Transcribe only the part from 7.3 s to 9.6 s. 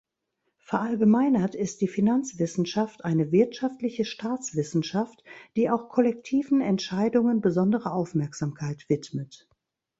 besondere Aufmerksamkeit widmet.